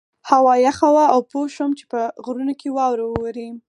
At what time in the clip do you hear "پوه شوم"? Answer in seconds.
1.31-1.71